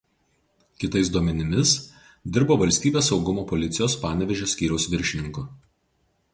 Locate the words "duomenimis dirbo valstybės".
1.15-3.11